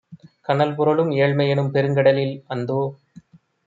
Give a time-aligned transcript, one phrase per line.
[0.45, 2.81] "கனல்புரளும் ஏழ்மையெனும் பெருங்கடலில், அந்தோ!